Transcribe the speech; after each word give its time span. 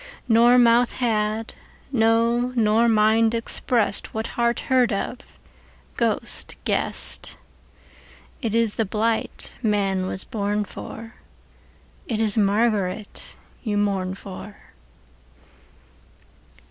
Nor 0.27 0.57
mouth 0.57 0.93
had, 0.93 1.53
no 1.91 2.53
nor 2.55 2.89
mind, 2.89 3.33
expressedWhat 3.33 4.27
heart 4.33 4.61
heard 4.61 4.91
of, 4.91 5.37
ghost 5.95 6.55
guessed:It 6.65 8.53
ís 8.53 8.77
the 8.77 8.85
blight 8.85 9.53
man 9.61 10.07
was 10.07 10.23
born 10.23 10.65
for, 10.65 11.17
It 12.07 12.19
is 12.19 12.35
Margaret 12.35 13.35
you 13.61 13.77
mourn 13.77 14.15
for. 14.15 14.57